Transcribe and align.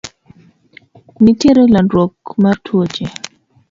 Nitiere 1.23 1.63
landruok 1.73 2.15
mar 2.43 2.57
tuoche. 2.65 3.05